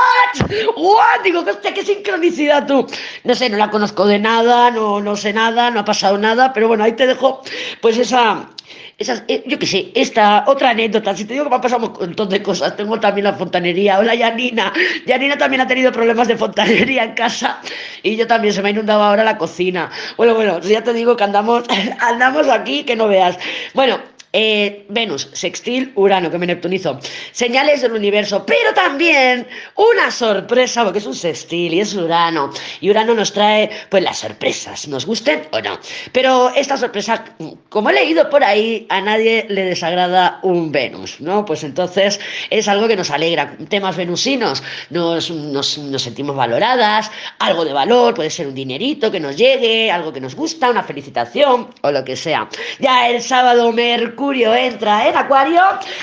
¿what? 0.76 1.24
Digo, 1.24 1.40
hostia, 1.40 1.72
qué 1.72 1.82
sincronicidad 1.82 2.66
tú. 2.66 2.86
No 3.24 3.34
sé, 3.34 3.48
no 3.48 3.56
la 3.56 3.70
conozco 3.70 4.04
de 4.04 4.18
nada, 4.18 4.70
no, 4.70 5.00
no 5.00 5.16
sé 5.16 5.32
nada, 5.32 5.70
no 5.70 5.80
ha 5.80 5.84
pasado 5.86 6.18
nada, 6.18 6.52
pero 6.52 6.68
bueno, 6.68 6.84
ahí 6.84 6.92
te 6.92 7.06
dejo, 7.06 7.40
pues 7.80 7.96
esa, 7.96 8.50
esas, 8.98 9.24
eh, 9.28 9.42
yo 9.46 9.58
qué 9.58 9.66
sé, 9.66 9.92
esta 9.94 10.44
otra 10.46 10.70
anécdota, 10.70 11.16
si 11.16 11.24
te 11.24 11.34
digo 11.34 11.44
que 11.44 11.50
me 11.50 11.56
ha 11.56 11.60
pasado 11.60 11.86
un 11.86 11.92
montón 11.92 12.28
de 12.28 12.42
cosas, 12.42 12.76
tengo 12.76 12.98
también 13.00 13.24
la 13.24 13.32
fontanería, 13.32 13.98
hola 13.98 14.14
Yanina, 14.14 14.72
Yanina 15.06 15.36
también 15.36 15.62
ha 15.62 15.66
tenido 15.66 15.90
problemas 15.92 16.28
de 16.28 16.36
fontanería 16.36 17.04
en 17.04 17.14
casa 17.14 17.60
y 18.02 18.16
yo 18.16 18.26
también 18.26 18.54
se 18.54 18.62
me 18.62 18.68
ha 18.68 18.72
inundado 18.72 19.02
ahora 19.02 19.24
la 19.24 19.38
cocina. 19.38 19.90
Bueno, 20.16 20.34
bueno, 20.34 20.60
ya 20.60 20.82
te 20.82 20.92
digo 20.92 21.16
que 21.16 21.24
andamos, 21.24 21.64
andamos 22.00 22.48
aquí, 22.48 22.84
que 22.84 22.96
no 22.96 23.08
veas. 23.08 23.38
Bueno, 23.74 23.98
eh, 24.32 24.86
Venus, 24.88 25.28
sextil, 25.32 25.92
Urano, 25.94 26.30
que 26.30 26.38
me 26.38 26.46
neptunizo. 26.46 26.98
Señales 27.32 27.82
del 27.82 27.92
universo, 27.92 28.46
pero 28.46 28.72
también 28.74 29.46
una 29.76 30.10
sorpresa, 30.10 30.84
porque 30.84 31.00
es 31.00 31.06
un 31.06 31.14
sextil 31.14 31.74
y 31.74 31.80
es 31.80 31.94
Urano. 31.94 32.50
Y 32.80 32.88
Urano 32.88 33.14
nos 33.14 33.32
trae, 33.32 33.68
pues, 33.90 34.02
las 34.02 34.18
sorpresas, 34.18 34.88
nos 34.88 35.04
gusten 35.04 35.42
o 35.52 35.60
no. 35.60 35.78
Pero 36.12 36.50
esta 36.54 36.78
sorpresa, 36.78 37.24
como 37.68 37.90
he 37.90 37.92
leído 37.92 38.30
por 38.30 38.42
ahí, 38.42 38.86
a 38.88 39.02
nadie 39.02 39.44
le 39.50 39.66
desagrada 39.66 40.40
un 40.42 40.72
Venus, 40.72 41.20
¿no? 41.20 41.44
Pues 41.44 41.62
entonces 41.62 42.18
es 42.48 42.68
algo 42.68 42.88
que 42.88 42.96
nos 42.96 43.10
alegra. 43.10 43.56
Temas 43.68 43.96
venusinos, 43.96 44.62
nos, 44.88 45.30
nos, 45.30 45.76
nos 45.76 46.02
sentimos 46.02 46.36
valoradas, 46.36 47.10
algo 47.38 47.66
de 47.66 47.74
valor, 47.74 48.14
puede 48.14 48.30
ser 48.30 48.46
un 48.46 48.54
dinerito 48.54 49.10
que 49.10 49.20
nos 49.20 49.36
llegue, 49.36 49.90
algo 49.90 50.10
que 50.10 50.20
nos 50.20 50.34
gusta, 50.34 50.70
una 50.70 50.82
felicitación 50.82 51.68
o 51.82 51.90
lo 51.90 52.02
que 52.02 52.16
sea. 52.16 52.48
Ya 52.78 53.10
el 53.10 53.20
sábado, 53.20 53.72
Mercurio 53.72 54.21
Mercurio 54.22 54.54
entra 54.54 55.08
en 55.08 55.16
Acuario 55.16 55.60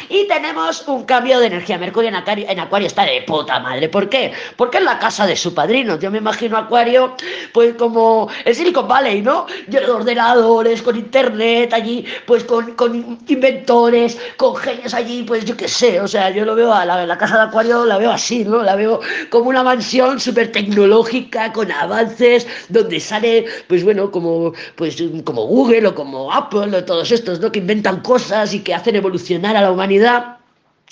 y 0.10 0.28
tenemos 0.28 0.86
un 0.90 1.06
cambio 1.06 1.40
de 1.40 1.48
energía. 1.48 1.78
Mercurio 1.78 2.10
en 2.10 2.16
Acuario, 2.16 2.46
en 2.50 2.60
Acuario 2.60 2.88
está 2.88 3.06
de 3.06 3.22
puta 3.22 3.62
madre. 3.62 3.88
¿Por 3.88 4.10
qué? 4.10 4.34
Porque 4.58 4.80
es 4.80 4.84
la 4.84 5.00
casa 5.00 5.26
de 5.26 5.38
su 5.38 5.54
padrino. 5.54 5.98
Yo 5.98 6.12
me 6.12 6.18
imagino 6.18 6.58
Acuario, 6.58 7.16
pues 7.54 7.76
como 7.76 8.28
el 8.44 8.54
Silicon 8.54 8.90
Valley, 8.90 9.22
¿no? 9.22 9.46
Lleno 9.70 9.86
de 9.86 9.92
ordenadores, 9.94 10.82
con 10.82 10.98
internet 10.98 11.72
allí, 11.72 12.04
pues 12.26 12.44
con, 12.44 12.74
con 12.76 13.18
inventores, 13.26 14.18
con 14.36 14.54
genios 14.58 14.94
allí, 14.94 15.24
pues 15.24 15.46
yo 15.46 15.56
qué 15.56 15.70
sé. 15.70 16.02
O 16.02 16.08
sea, 16.10 16.30
yo 16.30 16.44
lo 16.44 16.56
veo 16.56 16.74
a 16.74 16.84
la, 16.84 17.06
la 17.06 17.18
casa 17.18 17.38
de 17.38 17.44
Acuario, 17.44 17.86
la 17.86 18.00
veo 18.00 18.12
así, 18.12 18.44
¿no? 18.44 18.62
La 18.62 18.76
veo 18.76 19.00
como 19.30 19.50
una 19.50 19.64
mansión 19.64 20.20
súper 20.20 20.52
tecnológica, 20.52 21.54
con 21.54 21.72
avances, 21.72 22.46
donde 22.68 23.00
sale, 23.00 23.46
pues 23.68 23.86
bueno, 23.86 24.12
como, 24.12 24.52
pues, 24.76 25.02
como 25.24 25.46
Google 25.46 25.88
o 25.88 25.96
como 25.96 26.34
Apple 26.34 26.76
o 26.76 26.84
todos 26.84 27.14
estos, 27.14 27.40
¿no? 27.40 27.50
Que 27.50 27.60
inventan 27.60 28.02
cosas 28.10 28.56
y 28.56 28.62
que 28.62 28.74
hacen 28.74 28.96
evolucionar 28.96 29.56
a 29.56 29.62
la 29.62 29.72
humanidad. 29.72 30.39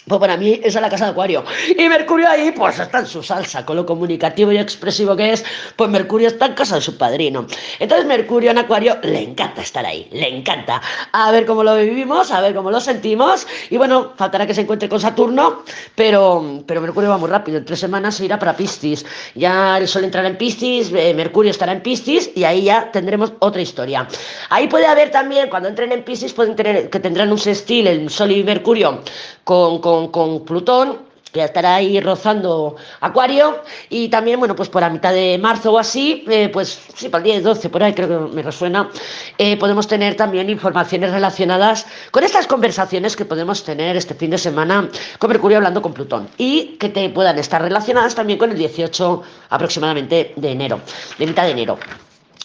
Pues 0.08 0.20
para 0.20 0.38
mí 0.38 0.60
esa 0.64 0.80
es 0.80 0.82
la 0.82 0.90
casa 0.90 1.06
de 1.06 1.12
Acuario. 1.12 1.44
Y 1.78 1.88
Mercurio 1.88 2.28
ahí, 2.30 2.52
pues 2.52 2.80
está 2.80 3.00
en 3.00 3.06
su 3.08 3.22
salsa, 3.22 3.66
con 3.66 3.76
lo 3.76 3.86
comunicativo 3.86 4.52
y 4.52 4.58
expresivo 4.58 5.16
que 5.16 5.34
es, 5.34 5.46
pues 5.76 5.90
Mercurio 5.90 6.28
está 6.28 6.48
en 6.48 6.54
casa 6.54 6.76
de 6.76 6.82
su 6.82 6.98
padrino. 6.98 7.46
Entonces 7.80 8.06
Mercurio 8.06 8.52
en 8.52 8.58
Acuario 8.58 8.98
le 9.04 9.22
encanta 9.22 9.62
estar 9.62 9.86
ahí, 9.86 10.08
le 10.12 10.28
encanta. 10.30 10.82
A 11.12 11.32
ver 11.32 11.46
cómo 11.46 11.64
lo 11.64 11.76
vivimos, 11.76 12.32
a 12.32 12.42
ver 12.42 12.56
cómo 12.56 12.72
lo 12.72 12.80
sentimos. 12.80 13.48
Y 13.70 13.78
bueno, 13.78 14.14
faltará 14.16 14.48
que 14.48 14.54
se 14.54 14.62
encuentre 14.62 14.90
con 14.90 15.00
Saturno, 15.00 15.64
pero, 15.96 16.64
pero 16.66 16.82
Mercurio 16.82 17.10
va 17.10 17.18
muy 17.18 17.30
rápido. 17.30 17.58
En 17.58 17.66
tres 17.66 17.80
semanas 17.80 18.16
se 18.16 18.26
irá 18.26 18.40
para 18.40 18.56
Piscis. 18.56 19.06
Ya 19.36 19.78
el 19.78 19.88
Sol 19.88 20.04
entrará 20.06 20.28
en 20.28 20.38
Piscis, 20.38 20.92
eh, 20.94 21.14
Mercurio 21.14 21.52
estará 21.52 21.74
en 21.74 21.82
Piscis 21.82 22.32
y 22.36 22.44
ahí 22.44 22.64
ya 22.64 22.92
tendremos 22.92 23.34
otra 23.40 23.62
historia. 23.62 24.08
Ahí 24.50 24.68
puede 24.68 24.88
haber 24.88 25.12
también, 25.12 25.50
cuando 25.50 25.70
entren 25.70 25.92
en 25.92 26.04
Piscis, 26.04 26.34
pueden 26.34 26.56
tener, 26.56 26.90
que 26.90 27.00
tendrán 27.00 27.32
un 27.32 27.38
sextil, 27.38 27.88
el 27.88 28.10
Sol 28.10 28.32
y 28.32 28.44
Mercurio, 28.44 29.02
con 29.44 29.68
con, 29.82 29.97
Plutón, 30.46 31.08
que 31.32 31.44
estará 31.44 31.75
ahí 31.75 32.00
rozando 32.00 32.75
Acuario, 33.01 33.62
y 33.89 34.10
también, 34.10 34.39
bueno, 34.39 34.56
pues 34.56 34.70
por 34.70 34.82
la 34.82 34.89
mitad 34.89 35.13
de 35.13 35.38
marzo 35.38 35.74
o 35.74 35.80
así, 35.80 36.24
eh, 36.30 36.50
pues 36.50 36.80
sí, 36.96 37.10
para 37.10 37.24
el 37.24 37.32
10, 37.32 37.44
12, 37.44 37.70
por 37.70 37.84
ahí 37.84 37.94
creo 37.94 38.08
que 38.08 38.36
me 38.36 38.42
resuena, 38.42 38.89
eh, 39.38 39.58
podemos 39.58 39.88
tener 39.88 40.16
también 40.16 40.50
informaciones 40.50 41.12
relacionadas 41.12 41.86
con 42.12 42.24
estas 42.24 42.48
conversaciones 42.48 43.16
que 43.16 43.25
podemos 43.25 43.63
tener 43.63 43.96
este 43.98 44.16
fin 44.16 44.32
de 44.32 44.38
semana 44.38 44.89
con 45.20 45.30
Mercurio 45.30 45.58
hablando 45.58 45.82
con 45.82 45.94
Plutón, 45.94 46.30
y 46.38 46.77
que 46.80 46.89
te 46.89 47.10
puedan 47.10 47.38
estar 47.39 47.62
relacionadas 47.62 48.16
también 48.16 48.39
con 48.39 48.51
el 48.51 48.58
18 48.58 49.22
aproximadamente 49.50 50.34
de 50.36 50.51
enero, 50.51 50.80
de 51.18 51.27
mitad 51.27 51.44
de 51.44 51.51
enero. 51.51 51.77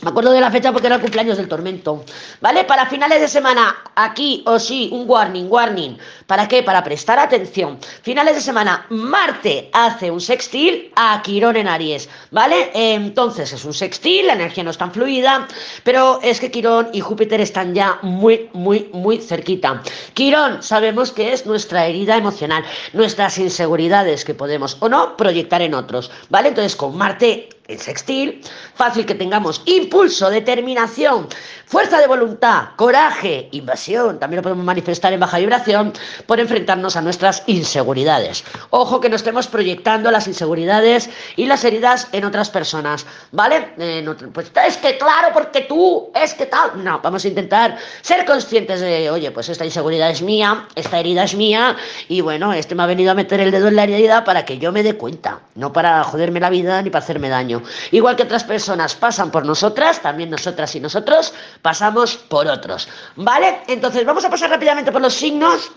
Me 0.02 0.10
acuerdo 0.10 0.32
de 0.32 0.40
la 0.40 0.50
fecha 0.50 0.72
porque 0.72 0.88
era 0.88 0.96
el 0.96 1.00
cumpleaños 1.00 1.36
del 1.36 1.46
tormento. 1.46 2.04
¿Vale? 2.40 2.64
Para 2.64 2.86
finales 2.86 3.20
de 3.20 3.28
semana, 3.28 3.76
aquí 3.94 4.42
o 4.46 4.58
sí, 4.58 4.88
un 4.90 5.08
warning, 5.08 5.46
warning. 5.48 5.96
¿Para 6.26 6.48
qué? 6.48 6.64
Para 6.64 6.82
prestar 6.82 7.20
atención. 7.20 7.78
Finales 8.02 8.34
de 8.34 8.40
semana, 8.40 8.84
Marte 8.90 9.70
hace 9.72 10.10
un 10.10 10.20
sextil 10.20 10.90
a 10.96 11.22
Quirón 11.22 11.54
en 11.54 11.68
Aries. 11.68 12.08
¿Vale? 12.32 12.72
Entonces 12.74 13.52
es 13.52 13.64
un 13.64 13.72
sextil, 13.72 14.26
la 14.26 14.32
energía 14.32 14.64
no 14.64 14.70
es 14.70 14.78
tan 14.78 14.90
fluida, 14.90 15.46
pero 15.84 16.18
es 16.20 16.40
que 16.40 16.50
Quirón 16.50 16.88
y 16.92 17.00
Júpiter 17.00 17.40
están 17.40 17.72
ya 17.72 18.00
muy, 18.02 18.50
muy, 18.54 18.90
muy 18.92 19.18
cerquita. 19.18 19.82
Quirón 20.14 20.64
sabemos 20.64 21.12
que 21.12 21.32
es 21.32 21.46
nuestra 21.46 21.86
herida 21.86 22.16
emocional, 22.16 22.64
nuestras 22.92 23.38
inseguridades 23.38 24.24
que 24.24 24.34
podemos 24.34 24.76
o 24.80 24.88
no 24.88 25.16
proyectar 25.16 25.62
en 25.62 25.74
otros. 25.74 26.10
¿Vale? 26.28 26.48
Entonces 26.48 26.74
con 26.74 26.96
Marte 26.96 27.50
sextil, 27.78 28.42
fácil 28.74 29.06
que 29.06 29.14
tengamos 29.14 29.62
impulso, 29.66 30.30
determinación, 30.30 31.28
fuerza 31.66 31.98
de 31.98 32.06
voluntad, 32.06 32.68
coraje, 32.76 33.48
invasión, 33.52 34.18
también 34.18 34.38
lo 34.38 34.42
podemos 34.42 34.64
manifestar 34.64 35.12
en 35.12 35.20
baja 35.20 35.38
vibración 35.38 35.92
por 36.26 36.38
enfrentarnos 36.38 36.96
a 36.96 37.02
nuestras 37.02 37.42
inseguridades. 37.46 38.44
Ojo 38.70 39.00
que 39.00 39.08
no 39.08 39.16
estemos 39.16 39.46
proyectando 39.46 40.10
las 40.10 40.26
inseguridades 40.26 41.08
y 41.36 41.46
las 41.46 41.64
heridas 41.64 42.08
en 42.12 42.24
otras 42.24 42.50
personas, 42.50 43.06
¿vale? 43.30 43.72
Eh, 43.78 44.04
pues 44.32 44.52
es 44.66 44.76
que 44.76 44.98
claro, 44.98 45.28
porque 45.32 45.62
tú, 45.62 46.10
es 46.14 46.34
que 46.34 46.46
tal. 46.46 46.84
No, 46.84 47.00
vamos 47.02 47.24
a 47.24 47.28
intentar 47.28 47.78
ser 48.02 48.24
conscientes 48.24 48.80
de, 48.80 49.10
oye, 49.10 49.30
pues 49.30 49.48
esta 49.48 49.64
inseguridad 49.64 50.10
es 50.10 50.22
mía, 50.22 50.66
esta 50.74 50.98
herida 51.00 51.24
es 51.24 51.34
mía 51.34 51.76
y 52.08 52.20
bueno, 52.20 52.52
este 52.52 52.74
me 52.74 52.82
ha 52.82 52.86
venido 52.86 53.12
a 53.12 53.14
meter 53.14 53.40
el 53.40 53.50
dedo 53.50 53.68
en 53.68 53.76
la 53.76 53.84
herida 53.84 54.24
para 54.24 54.44
que 54.44 54.58
yo 54.58 54.72
me 54.72 54.82
dé 54.82 54.94
cuenta, 54.94 55.40
no 55.54 55.72
para 55.72 56.04
joderme 56.04 56.40
la 56.40 56.50
vida 56.50 56.82
ni 56.82 56.90
para 56.90 57.04
hacerme 57.04 57.28
daño. 57.28 57.61
Igual 57.90 58.16
que 58.16 58.24
otras 58.24 58.44
personas 58.44 58.94
pasan 58.94 59.30
por 59.30 59.44
nosotras, 59.44 60.00
también 60.00 60.30
nosotras 60.30 60.74
y 60.74 60.80
nosotros 60.80 61.32
pasamos 61.60 62.16
por 62.16 62.46
otros. 62.46 62.88
¿Vale? 63.16 63.60
Entonces 63.68 64.04
vamos 64.04 64.24
a 64.24 64.30
pasar 64.30 64.50
rápidamente 64.50 64.92
por 64.92 65.00
los 65.00 65.14
signos. 65.14 65.70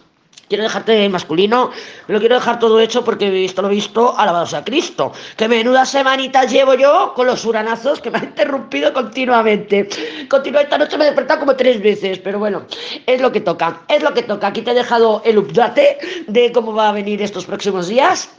Quiero 0.48 0.64
dejarte 0.64 1.10
masculino, 1.10 1.72
lo 2.08 2.20
quiero 2.20 2.36
dejar 2.36 2.60
todo 2.60 2.80
hecho 2.80 3.04
porque 3.04 3.32
visto 3.32 3.64
lo 3.64 3.70
visto, 3.70 4.16
alabado 4.16 4.46
sea 4.46 4.64
Cristo. 4.64 5.12
Que 5.36 5.48
menuda 5.48 5.86
semanita 5.86 6.44
llevo 6.44 6.76
yo 6.76 7.14
con 7.16 7.26
los 7.26 7.44
uranazos 7.46 8.00
que 8.00 8.12
me 8.12 8.20
han 8.20 8.26
interrumpido 8.26 8.94
continuamente. 8.94 9.90
Continúa 10.30 10.62
esta 10.62 10.78
noche 10.78 10.98
me 10.98 11.06
he 11.06 11.08
despertado 11.08 11.40
como 11.40 11.56
tres 11.56 11.82
veces, 11.82 12.20
pero 12.20 12.38
bueno, 12.38 12.68
es 13.08 13.22
lo 13.22 13.32
que 13.32 13.42
toca, 13.42 13.82
es 13.88 14.04
lo 14.04 14.14
que 14.14 14.22
toca. 14.22 14.48
Aquí 14.48 14.62
te 14.62 14.72
he 14.72 14.76
dejado 14.76 15.24
el 15.26 15.40
update 15.40 15.98
de 16.28 16.52
cómo 16.52 16.76
va 16.76 16.90
a 16.90 16.92
venir 16.92 17.24
estos 17.24 17.46
próximos 17.46 17.88
días. 17.88 18.30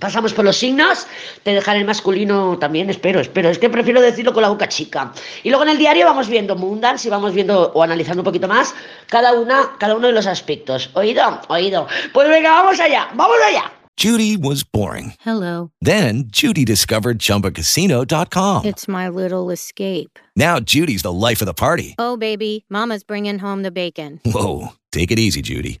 Pasamos 0.00 0.32
por 0.32 0.44
los 0.44 0.56
signos, 0.56 1.06
te 1.42 1.52
dejaré 1.52 1.80
el 1.80 1.84
masculino 1.84 2.58
también, 2.58 2.88
espero, 2.88 3.20
espero. 3.20 3.50
Es 3.50 3.58
que 3.58 3.68
prefiero 3.68 4.00
decirlo 4.00 4.32
con 4.32 4.42
la 4.42 4.48
boca 4.48 4.66
chica. 4.68 5.12
Y 5.42 5.50
luego 5.50 5.64
en 5.64 5.70
el 5.70 5.78
diario 5.78 6.06
vamos 6.06 6.28
viendo 6.28 6.56
Mundans 6.56 7.04
y 7.04 7.10
vamos 7.10 7.34
viendo 7.34 7.70
o 7.74 7.82
analizando 7.82 8.22
un 8.22 8.24
poquito 8.24 8.48
más 8.48 8.74
cada 9.08 9.34
una, 9.34 9.72
cada 9.78 9.94
uno 9.94 10.06
de 10.06 10.14
los 10.14 10.26
aspectos. 10.26 10.90
¿Oído? 10.94 11.40
Oído. 11.48 11.86
Pues 12.12 12.28
venga, 12.28 12.50
vamos 12.50 12.80
allá, 12.80 13.10
vamos 13.14 13.36
allá. 13.46 13.70
Judy 14.00 14.38
was 14.38 14.62
boring. 14.62 15.12
Hello. 15.20 15.72
Then 15.82 16.24
Judy 16.28 16.64
discovered 16.64 17.18
ChumbaCasino.com. 17.18 18.64
It's 18.64 18.88
my 18.88 19.10
little 19.10 19.50
escape. 19.50 20.18
Now 20.34 20.58
Judy's 20.58 21.02
the 21.02 21.12
life 21.12 21.42
of 21.42 21.46
the 21.46 21.52
party. 21.52 21.96
Oh, 21.98 22.16
baby, 22.16 22.64
mama's 22.70 23.04
bringing 23.04 23.38
home 23.38 23.62
the 23.62 23.70
bacon. 23.70 24.18
Whoa, 24.24 24.68
take 24.90 25.10
it 25.10 25.18
easy, 25.18 25.42
Judy. 25.42 25.80